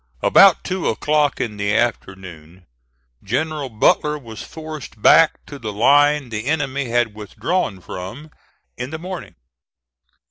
[0.23, 2.65] About two o'clock in the afternoon
[3.23, 8.31] General Butler was forced back to the line the enemy had withdrawn from
[8.75, 9.35] in the morning.